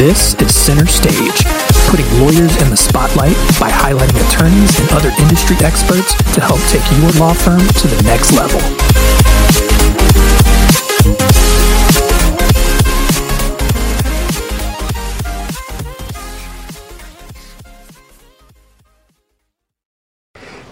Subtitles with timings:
[0.00, 1.44] This is Center Stage,
[1.90, 6.80] putting lawyers in the spotlight by highlighting attorneys and other industry experts to help take
[6.98, 8.60] your law firm to the next level.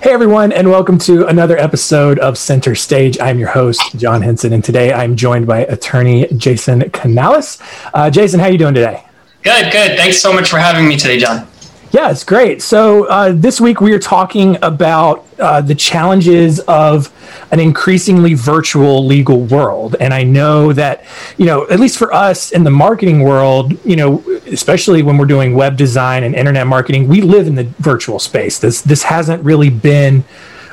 [0.01, 3.21] Hey everyone, and welcome to another episode of Center Stage.
[3.21, 7.61] I'm your host, John Henson, and today I'm joined by attorney Jason Canales.
[7.93, 9.05] Uh, Jason, how are you doing today?
[9.49, 9.97] Good, good.
[9.97, 11.49] Thanks so much for having me today, John.
[11.91, 12.61] Yeah, it's great.
[12.61, 17.11] So uh, this week we are talking about uh, the challenges of
[17.51, 21.03] an increasingly virtual legal world, and I know that
[21.39, 25.25] you know at least for us in the marketing world, you know, especially when we're
[25.25, 28.59] doing web design and internet marketing, we live in the virtual space.
[28.59, 30.25] This this hasn't really been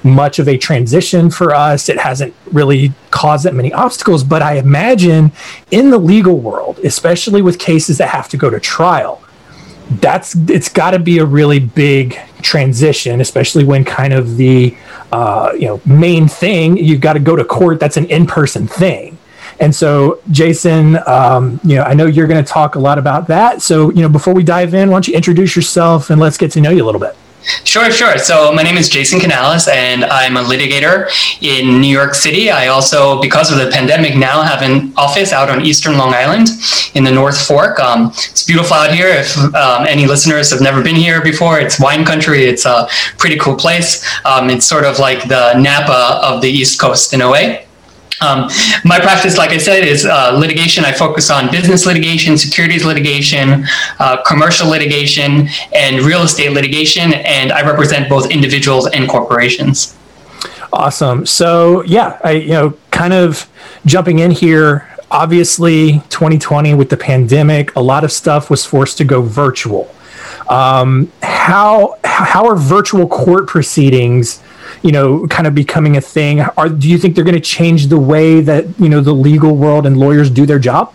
[0.06, 1.90] much of a transition for us.
[1.90, 5.32] It hasn't really caused that many obstacles, but I imagine
[5.72, 9.22] in the legal world, especially with cases that have to go to trial
[9.90, 14.76] that's it's got to be a really big transition, especially when kind of the
[15.12, 17.80] uh, you know main thing you've got to go to court.
[17.80, 19.18] That's an in-person thing.
[19.60, 23.28] And so, Jason, um, you know, I know you're going to talk a lot about
[23.28, 23.62] that.
[23.62, 26.52] So, you know, before we dive in, why don't you introduce yourself and let's get
[26.54, 27.16] to know you a little bit.
[27.64, 28.18] Sure, sure.
[28.18, 31.08] So my name is Jason Canales, and I'm a litigator
[31.42, 32.50] in New York City.
[32.50, 36.50] I also, because of the pandemic, now have an office out on Eastern Long Island
[36.96, 37.80] in the North Fork.
[37.80, 39.10] Um, it's beautiful out here.
[39.10, 42.46] If um, any listeners have never been here before, it's wine country.
[42.46, 42.88] It's a
[43.18, 44.04] pretty cool place.
[44.26, 47.65] Um, it's sort of like the Napa of the East Coast in a way.
[48.22, 48.50] Um,
[48.84, 50.86] my practice, like I said, is uh, litigation.
[50.86, 53.66] I focus on business litigation, securities litigation,
[54.00, 59.96] uh, commercial litigation, and real estate litigation, and I represent both individuals and corporations.
[60.72, 61.26] Awesome.
[61.26, 63.50] So, yeah, I you know, kind of
[63.86, 64.90] jumping in here.
[65.12, 69.94] Obviously, 2020 with the pandemic, a lot of stuff was forced to go virtual.
[70.50, 74.42] Um, how how are virtual court proceedings?
[74.82, 76.42] You know, kind of becoming a thing?
[76.42, 79.56] Are, do you think they're going to change the way that, you know, the legal
[79.56, 80.94] world and lawyers do their job?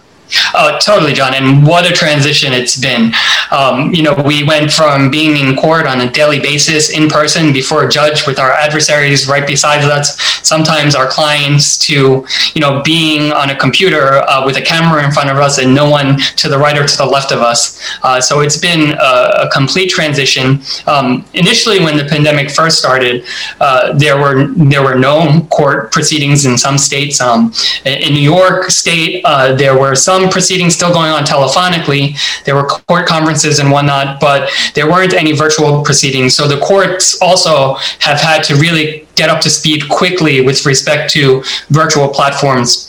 [0.54, 1.34] Oh, totally, John.
[1.34, 3.12] And what a transition it's been.
[3.50, 7.52] Um, you know, we went from being in court on a daily basis in person
[7.52, 12.24] before a judge with our adversaries right beside us, sometimes our clients, to,
[12.54, 15.74] you know, being on a computer uh, with a camera in front of us and
[15.74, 17.80] no one to the right or to the left of us.
[18.02, 20.60] Uh, so it's been a, a complete transition.
[20.86, 23.24] Um, initially, when the pandemic first started,
[23.60, 27.20] uh, there were there were no court proceedings in some states.
[27.20, 27.52] Um,
[27.84, 32.16] in New York State, uh, there were some some proceedings still going on telephonically.
[32.44, 36.34] There were court conferences and whatnot, but there weren't any virtual proceedings.
[36.34, 41.12] So the courts also have had to really get up to speed quickly with respect
[41.12, 42.86] to virtual platforms.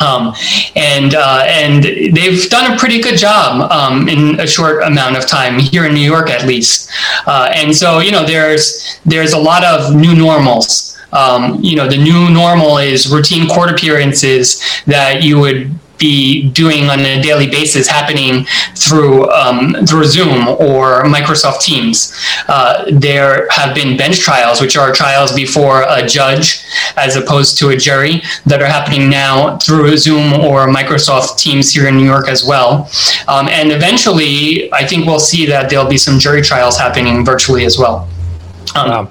[0.00, 0.34] Um,
[0.76, 5.26] and uh, and they've done a pretty good job um, in a short amount of
[5.26, 6.90] time here in New York, at least.
[7.26, 10.98] Uh, and so you know, there's there's a lot of new normals.
[11.12, 16.88] Um, you know, the new normal is routine court appearances that you would be doing
[16.90, 22.12] on a daily basis happening through um, through Zoom or Microsoft Teams.
[22.48, 26.64] Uh, there have been bench trials, which are trials before a judge
[26.96, 31.86] as opposed to a jury, that are happening now through Zoom or Microsoft Teams here
[31.86, 32.90] in New York as well.
[33.28, 37.64] Um, and eventually, I think we'll see that there'll be some jury trials happening virtually
[37.64, 38.08] as well.
[38.74, 39.10] Um, wow.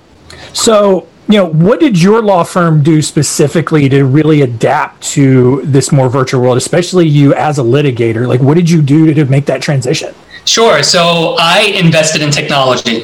[0.53, 5.91] So you know, what did your law firm do specifically to really adapt to this
[5.91, 8.27] more virtual world, especially you as a litigator?
[8.27, 10.15] Like, what did you do to, make that transition?
[10.45, 10.81] Sure.
[10.81, 13.03] So I invested in technology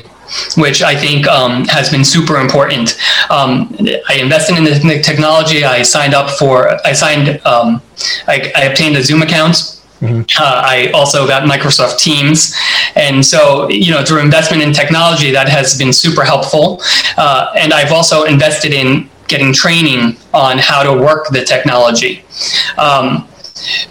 [0.57, 2.97] which I think um, has been super important.
[3.29, 3.75] Um,
[4.09, 5.63] I invested in the technology.
[5.63, 6.79] I signed up for.
[6.83, 7.39] I signed.
[7.45, 7.79] Um,
[8.27, 10.21] I, I, obtained a Zoom account Mm-hmm.
[10.39, 12.55] Uh, I also got Microsoft Teams.
[12.95, 16.81] And so, you know, through investment in technology, that has been super helpful.
[17.17, 22.23] Uh, and I've also invested in getting training on how to work the technology.
[22.77, 23.27] Um,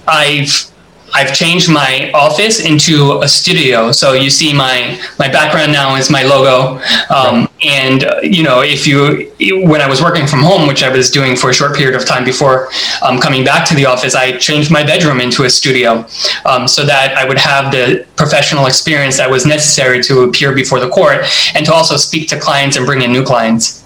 [0.06, 0.70] I've
[1.14, 3.92] I've changed my office into a studio.
[3.92, 6.82] So you see my my background now is my logo.
[7.08, 9.32] Um, and uh, you know, if you
[9.66, 12.06] when I was working from home, which I was doing for a short period of
[12.06, 12.68] time before
[13.02, 16.06] um, coming back to the office, I changed my bedroom into a studio
[16.44, 20.80] um, so that I would have the professional experience that was necessary to appear before
[20.80, 21.24] the court
[21.54, 23.82] and to also speak to clients and bring in new clients.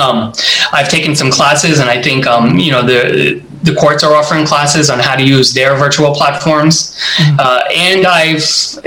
[0.00, 0.32] Um,
[0.72, 4.46] I've taken some classes, and I think um, you know the the courts are offering
[4.46, 6.96] classes on how to use their virtual platforms.
[7.16, 7.36] Mm-hmm.
[7.38, 8.42] Uh, and I've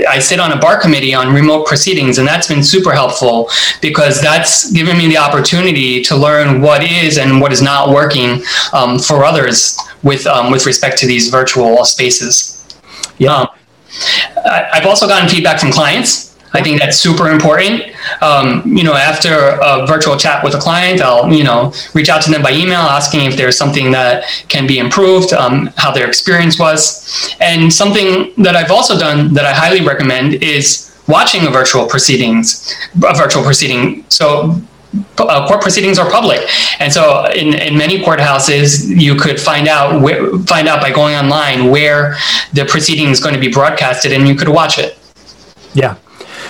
[0.08, 3.48] I sit on a bar committee on remote proceedings, and that's been super helpful
[3.80, 8.42] because that's given me the opportunity to learn what is and what is not working
[8.72, 12.66] um, for others with um, with respect to these virtual spaces.
[13.18, 13.34] Yeah.
[13.34, 13.48] Um,
[14.44, 17.82] I've also gotten feedback from clients I think that's super important.
[18.22, 22.22] Um, you know, after a virtual chat with a client, I'll, you know, reach out
[22.22, 26.06] to them by email asking if there's something that can be improved, um, how their
[26.06, 27.34] experience was.
[27.40, 32.74] And something that I've also done that I highly recommend is watching a virtual proceedings,
[33.04, 34.04] a virtual proceeding.
[34.08, 34.60] So
[35.18, 36.40] uh, court proceedings are public,
[36.78, 40.00] and so in, in many courthouses, you could find out
[40.46, 42.16] find out by going online where
[42.52, 44.96] the proceeding is going to be broadcasted, and you could watch it.
[45.74, 45.96] Yeah,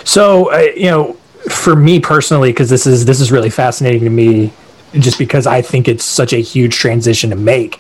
[0.05, 1.15] so uh, you know,
[1.51, 4.53] for me personally, because this is this is really fascinating to me,
[4.95, 7.77] just because I think it's such a huge transition to make.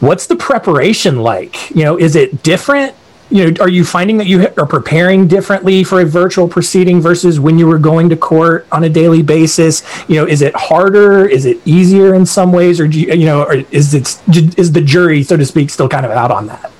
[0.00, 1.70] What's the preparation like?
[1.70, 2.94] You know, is it different?
[3.30, 7.38] You know, are you finding that you are preparing differently for a virtual proceeding versus
[7.38, 9.82] when you were going to court on a daily basis?
[10.08, 11.26] You know, is it harder?
[11.26, 14.18] Is it easier in some ways, or do you, you know, or is it
[14.58, 16.70] is the jury, so to speak, still kind of out on that?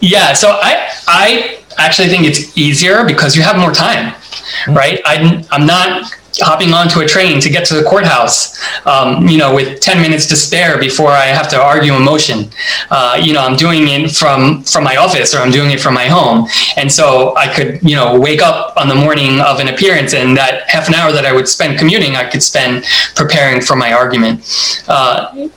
[0.00, 4.74] Yeah, so I I actually think it's easier because you have more time, mm-hmm.
[4.74, 5.00] right?
[5.04, 9.54] I, I'm not hopping onto a train to get to the courthouse, um, you know,
[9.54, 12.50] with 10 minutes to spare before I have to argue a motion.
[12.90, 15.94] Uh, you know, I'm doing it from, from my office or I'm doing it from
[15.94, 16.48] my home.
[16.76, 20.36] And so I could, you know, wake up on the morning of an appearance and
[20.36, 22.84] that half an hour that I would spend commuting, I could spend
[23.14, 24.84] preparing for my argument.
[24.88, 25.48] Uh,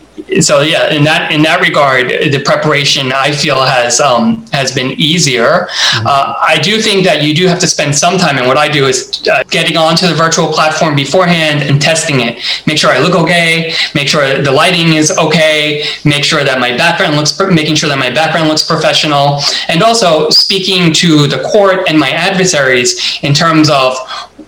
[0.42, 4.92] so yeah, in that in that regard, the preparation I feel has um, has been
[5.00, 5.68] easier.
[5.68, 6.08] Mm-hmm.
[6.08, 8.68] Uh, I do think that you do have to spend some time, and what I
[8.68, 12.44] do is uh, getting onto the virtual platform beforehand and testing it.
[12.66, 13.74] Make sure I look okay.
[13.94, 15.84] Make sure the lighting is okay.
[16.04, 20.30] Make sure that my background looks, making sure that my background looks professional, and also
[20.30, 23.96] speaking to the court and my adversaries in terms of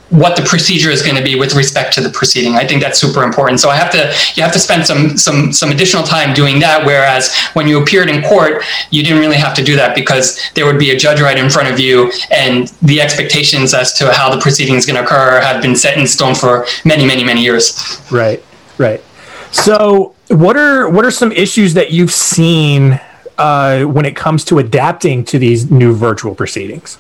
[0.10, 2.56] what the procedure is going to be with respect to the proceeding.
[2.56, 3.60] I think that's super important.
[3.60, 6.86] So I have to you have to spend some some some additional time doing that.
[6.86, 10.66] Whereas when you appeared in court, you didn't really have to do that because there
[10.66, 14.34] would be a judge right in front of you, and the expectations as to how
[14.34, 17.42] the proceeding is going to occur have been set in stone for many many many
[17.42, 18.02] years.
[18.12, 18.44] Right,
[18.78, 19.04] right.
[19.52, 23.00] So what are what are some issues that you've seen
[23.38, 26.98] uh, when it comes to adapting to these new virtual proceedings?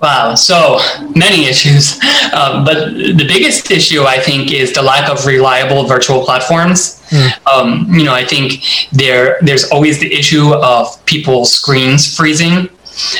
[0.00, 0.78] Wow, so
[1.16, 1.98] many issues.
[2.32, 7.02] Um, but the biggest issue, I think, is the lack of reliable virtual platforms.
[7.10, 7.46] Mm.
[7.46, 8.62] Um, you know, I think
[8.92, 12.68] there there's always the issue of people's screens freezing.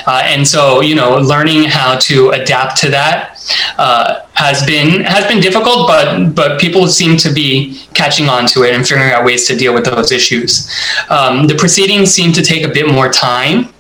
[0.07, 3.39] Uh, and so, you know, learning how to adapt to that
[3.79, 8.63] uh, has been has been difficult, but but people seem to be catching on to
[8.63, 10.71] it and figuring out ways to deal with those issues.
[11.11, 13.73] Um, the proceedings seem to take a bit more time.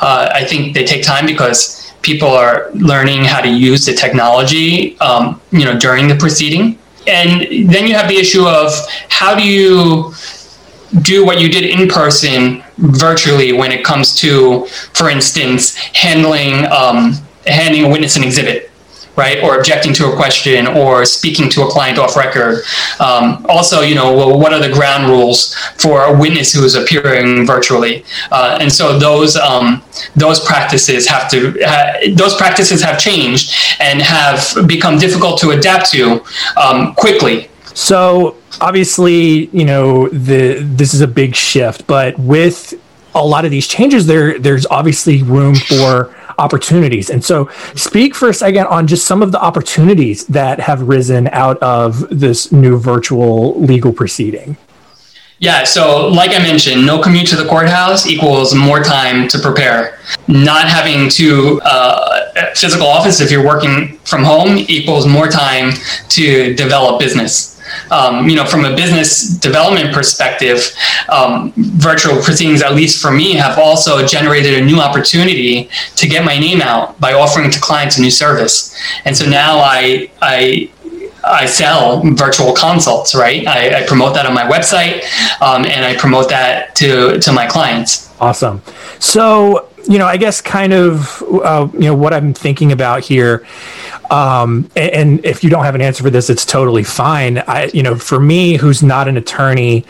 [0.00, 4.98] Uh, I think they take time because people are learning how to use the technology,
[5.00, 6.78] um, you know, during the proceeding.
[7.06, 8.72] And then you have the issue of
[9.08, 10.14] how do you
[11.02, 17.14] do what you did in person virtually when it comes to, for instance, handling um,
[17.46, 18.70] handing a witness an exhibit
[19.16, 19.42] right?
[19.42, 22.62] Or objecting to a question or speaking to a client off record.
[23.00, 26.74] Um, also, you know, well, what are the ground rules for a witness who is
[26.74, 28.04] appearing virtually?
[28.30, 29.82] Uh, and so those um,
[30.16, 31.52] those practices have to
[32.14, 36.24] those practices have changed and have become difficult to adapt to
[36.56, 37.48] um, quickly.
[37.74, 42.74] So obviously, you know, the this is a big shift, but with
[43.14, 47.10] a lot of these changes, there there's obviously room for opportunities.
[47.10, 51.28] And so, speak for a second on just some of the opportunities that have risen
[51.28, 54.56] out of this new virtual legal proceeding.
[55.38, 59.98] Yeah, so like I mentioned, no commute to the courthouse equals more time to prepare.
[60.28, 65.72] Not having to uh, physical office if you're working from home equals more time
[66.10, 67.53] to develop business
[67.90, 70.74] um, you know, from a business development perspective,
[71.08, 76.24] um, virtual proceedings, at least for me, have also generated a new opportunity to get
[76.24, 78.76] my name out by offering to clients a new service.
[79.04, 80.70] And so now I, I,
[81.26, 83.46] I sell virtual consults, right?
[83.46, 85.04] I, I promote that on my website,
[85.40, 88.12] um, and I promote that to to my clients.
[88.20, 88.62] Awesome.
[88.98, 93.46] So, you know, I guess kind of, uh, you know, what I'm thinking about here
[94.10, 97.38] um, and, if you don't have an answer for this, it's totally fine.
[97.38, 99.84] I, you know, for me, who's not an attorney,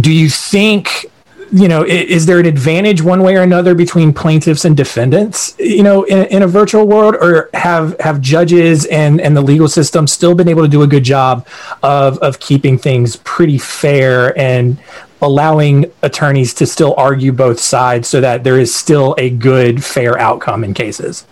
[0.00, 1.06] do you think,
[1.52, 5.54] you know, is, is there an advantage one way or another between plaintiffs and defendants,
[5.58, 9.68] you know, in, in a virtual world, or have have judges and and the legal
[9.68, 11.46] system still been able to do a good job
[11.82, 14.78] of of keeping things pretty fair and
[15.20, 20.18] allowing attorneys to still argue both sides so that there is still a good fair
[20.18, 21.26] outcome in cases?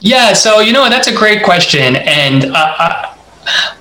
[0.00, 3.14] Yeah, so you know that's a great question, and uh, uh,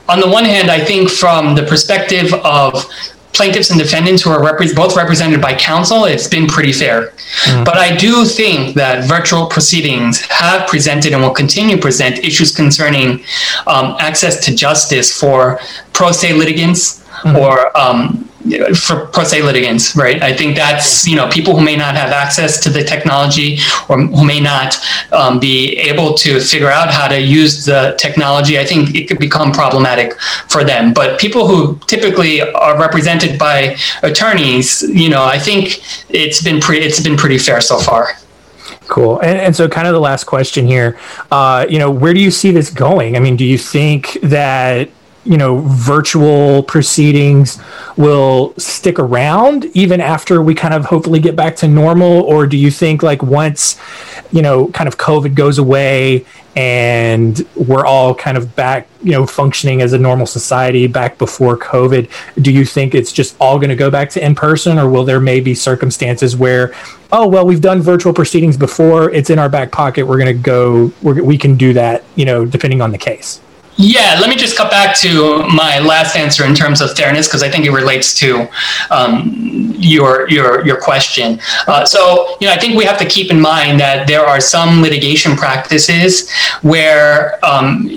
[0.08, 2.86] on the one hand, I think from the perspective of
[3.34, 7.14] plaintiffs and defendants who are repre- both represented by counsel, it's been pretty fair.
[7.44, 7.64] Mm.
[7.64, 12.54] But I do think that virtual proceedings have presented and will continue to present issues
[12.54, 13.24] concerning
[13.68, 15.60] um, access to justice for
[15.94, 17.38] pro se litigants mm-hmm.
[17.38, 18.29] or um,
[18.74, 20.22] for pro se litigants, right?
[20.22, 24.00] I think that's you know people who may not have access to the technology or
[24.02, 24.78] who may not
[25.12, 28.58] um, be able to figure out how to use the technology.
[28.58, 30.94] I think it could become problematic for them.
[30.94, 36.86] But people who typically are represented by attorneys, you know, I think it's been pretty
[36.86, 38.16] it's been pretty fair so far.
[38.88, 39.20] Cool.
[39.20, 40.98] And, and, so, kind of the last question here,
[41.32, 43.16] uh, you know, where do you see this going?
[43.16, 44.90] I mean, do you think that
[45.26, 47.62] you know virtual proceedings
[47.98, 52.22] will stick around even after we kind of hopefully get back to normal?
[52.24, 53.80] Or do you think like once
[54.32, 59.26] you know kind of covid goes away and we're all kind of back you know
[59.26, 62.10] functioning as a normal society back before covid
[62.42, 64.78] do you think it's just all going to go back to in person?
[64.78, 66.74] Or will there may be circumstances where
[67.12, 70.42] oh well we've done virtual proceedings before it's in our back pocket we're going to
[70.42, 73.42] go we're, we can do that you know depending on the case
[73.82, 77.42] yeah, let me just cut back to my last answer in terms of fairness because
[77.42, 78.46] I think it relates to
[78.92, 81.40] um, your your your question.
[81.66, 84.42] Uh, so, you know, I think we have to keep in mind that there are
[84.42, 86.30] some litigation practices
[86.62, 87.88] where um,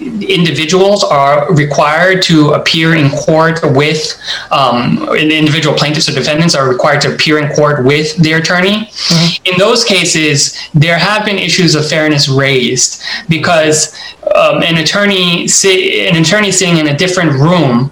[0.00, 7.00] individuals are required to appear in court with um, individual plaintiffs or defendants are required
[7.00, 8.86] to appear in court with their attorney.
[8.86, 9.52] Mm-hmm.
[9.52, 13.98] In those cases, there have been issues of fairness raised because
[14.34, 15.46] um, an attorney
[16.08, 17.90] an attorney sitting in a different room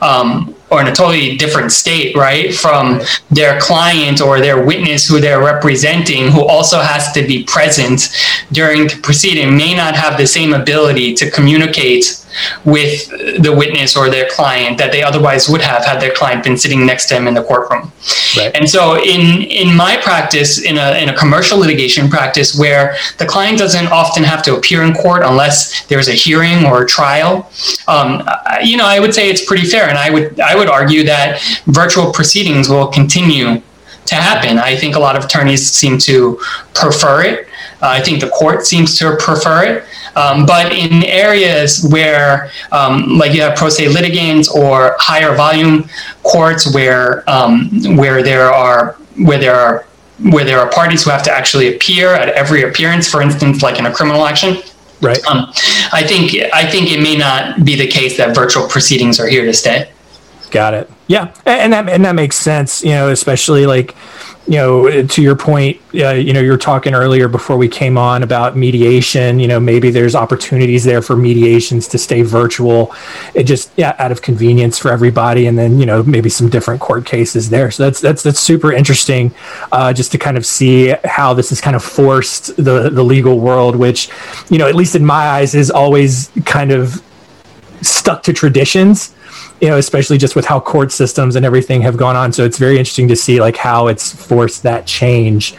[0.00, 3.00] um, or in a totally different state, right, from
[3.30, 8.08] their client or their witness who they're representing, who also has to be present
[8.52, 12.19] during the proceeding, may not have the same ability to communicate
[12.64, 13.08] with
[13.42, 16.86] the witness or their client that they otherwise would have had their client been sitting
[16.86, 17.92] next to them in the courtroom.
[18.36, 18.54] Right.
[18.54, 23.26] And so in in my practice, in a in a commercial litigation practice where the
[23.26, 27.50] client doesn't often have to appear in court unless there's a hearing or a trial,
[27.88, 28.22] um,
[28.62, 29.88] you know, I would say it's pretty fair.
[29.88, 33.62] And I would I would argue that virtual proceedings will continue
[34.06, 34.58] to happen.
[34.58, 36.40] I think a lot of attorneys seem to
[36.74, 37.46] prefer it.
[37.82, 39.84] Uh, I think the court seems to prefer it.
[40.16, 45.88] Um, but in areas where, um, like you have pro se litigants or higher volume
[46.22, 49.86] courts, where um, where there are where there are
[50.22, 53.78] where there are parties who have to actually appear at every appearance, for instance, like
[53.78, 54.58] in a criminal action.
[55.00, 55.24] Right.
[55.26, 55.50] Um,
[55.92, 59.44] I think I think it may not be the case that virtual proceedings are here
[59.44, 59.90] to stay.
[60.50, 60.90] Got it.
[61.06, 62.82] Yeah, and that and that makes sense.
[62.82, 63.96] You know, especially like
[64.50, 67.96] you know, to your point, uh, you know, you were talking earlier before we came
[67.96, 69.38] on about mediation.
[69.38, 72.92] You know, maybe there's opportunities there for mediations to stay virtual,
[73.32, 76.80] it just yeah, out of convenience for everybody, and then you know maybe some different
[76.80, 77.70] court cases there.
[77.70, 79.32] So that's that's that's super interesting,
[79.70, 83.38] uh, just to kind of see how this has kind of forced the the legal
[83.38, 84.10] world, which,
[84.48, 87.00] you know, at least in my eyes, is always kind of
[87.82, 89.14] stuck to traditions
[89.60, 92.32] you know, especially just with how court systems and everything have gone on.
[92.32, 95.54] So it's very interesting to see like how it's forced that change,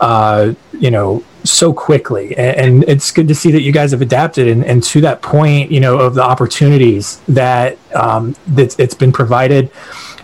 [0.00, 2.36] uh, you know, so quickly.
[2.36, 4.48] And, and, it's good to see that you guys have adapted.
[4.48, 9.12] And, and to that point, you know, of the opportunities that um, that it's been
[9.12, 9.70] provided.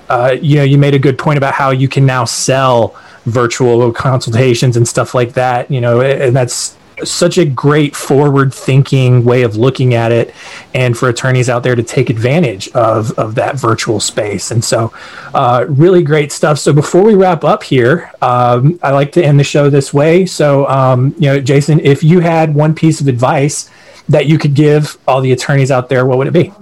[0.08, 3.92] Uh, you know, you made a good point about how you can now sell virtual
[3.92, 5.70] consultations and stuff like that.
[5.70, 10.34] You know, and that's such a great forward thinking way of looking at it
[10.74, 14.50] and for attorneys out there to take advantage of, of that virtual space.
[14.50, 14.92] And so
[15.34, 16.58] uh, really great stuff.
[16.58, 20.26] So before we wrap up here um, i like to end the show this way.
[20.26, 23.70] So um, you know jason if you had one piece of advice
[24.08, 26.52] that you could give all the attorneys out there what would it be?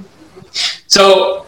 [0.86, 1.46] So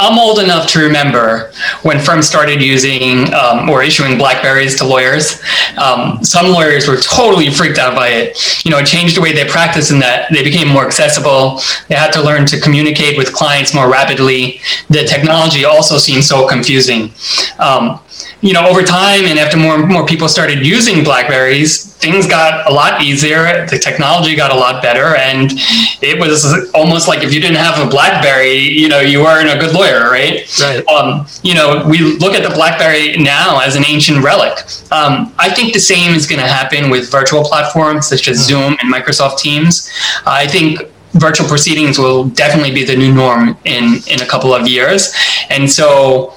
[0.00, 1.52] I'm old enough to remember
[1.82, 5.42] when firms started using um, or issuing Blackberries to lawyers.
[5.76, 8.64] Um, some lawyers were totally freaked out by it.
[8.64, 11.60] You know, it changed the way they practiced in that they became more accessible.
[11.88, 14.62] They had to learn to communicate with clients more rapidly.
[14.88, 17.12] The technology also seemed so confusing.
[17.58, 18.00] Um,
[18.40, 22.68] you know, over time and after more and more people started using Blackberries, things got
[22.68, 23.66] a lot easier.
[23.66, 25.52] The technology got a lot better, and
[26.00, 29.58] it was almost like if you didn't have a BlackBerry, you know, you weren't a
[29.58, 30.40] good lawyer, right?
[30.60, 30.86] Right.
[30.88, 34.58] Um, you know, we look at the BlackBerry now as an ancient relic.
[34.90, 38.48] Um, I think the same is going to happen with virtual platforms such as mm-hmm.
[38.48, 39.90] Zoom and Microsoft Teams.
[40.26, 40.80] I think
[41.14, 45.14] virtual proceedings will definitely be the new norm in in a couple of years,
[45.50, 46.34] and so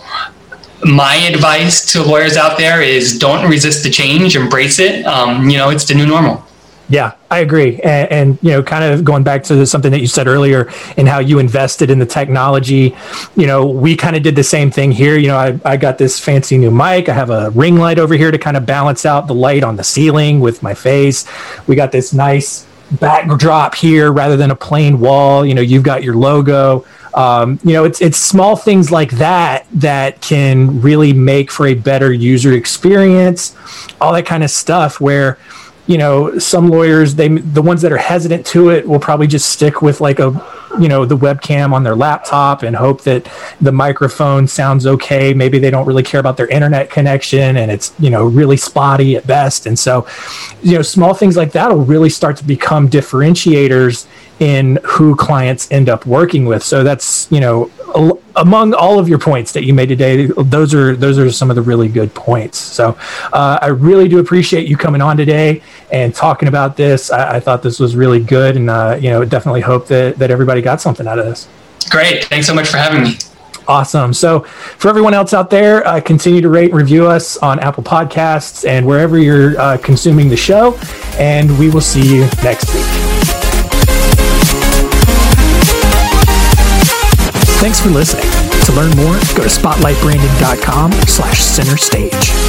[0.86, 5.06] my advice to lawyers out there is don't resist the change, embrace it.
[5.06, 6.46] Um, you know, it's the new normal.
[6.90, 7.80] Yeah, I agree.
[7.80, 11.08] And, and, you know, kind of going back to something that you said earlier and
[11.08, 12.96] how you invested in the technology,
[13.36, 15.18] you know, we kind of did the same thing here.
[15.18, 17.08] You know, I, I got this fancy new mic.
[17.08, 19.78] I have a ring light over here to kind of balance out the light on
[19.78, 21.26] the ceiling with my face.
[21.68, 25.46] We got this nice backdrop here rather than a plain wall.
[25.46, 26.86] You know, you've got your logo.
[27.16, 31.76] Um, you know, it's it's small things like that that can really make for a
[31.76, 33.56] better user experience,
[34.02, 35.00] all that kind of stuff.
[35.00, 35.38] Where
[35.86, 39.50] you know some lawyers they the ones that are hesitant to it will probably just
[39.50, 40.32] stick with like a
[40.80, 43.30] you know the webcam on their laptop and hope that
[43.60, 47.94] the microphone sounds okay maybe they don't really care about their internet connection and it's
[48.00, 50.08] you know really spotty at best and so
[50.62, 54.08] you know small things like that will really start to become differentiators
[54.44, 56.62] in who clients end up working with.
[56.62, 57.72] So that's you know
[58.36, 61.56] among all of your points that you made today, those are those are some of
[61.56, 62.58] the really good points.
[62.58, 62.98] So
[63.32, 65.62] uh, I really do appreciate you coming on today
[65.94, 67.10] and talking about this.
[67.10, 70.30] I, I thought this was really good, and uh, you know definitely hope that that
[70.30, 71.48] everybody got something out of this.
[71.90, 73.16] Great, thanks so much for having me.
[73.66, 74.12] Awesome.
[74.12, 77.82] So, for everyone else out there, uh, continue to rate and review us on Apple
[77.82, 80.78] Podcasts and wherever you're uh, consuming the show.
[81.18, 83.23] And we will see you next week.
[87.64, 88.30] Thanks for listening.
[88.66, 92.43] To learn more, go to spotlightbranding.com slash center stage.